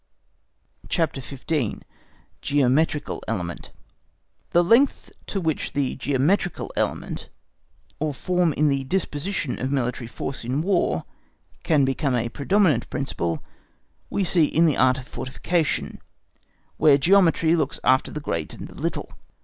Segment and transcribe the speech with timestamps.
[0.89, 1.81] CHAPTER XV.
[2.41, 3.71] Geometrical Element
[4.49, 7.29] The length to which the geometrical element
[7.99, 11.03] or form in the disposition of military force in War
[11.61, 13.43] can become a predominant principle,
[14.09, 15.99] we see in the art of fortification,
[16.77, 19.07] where geometry looks after the great and the little.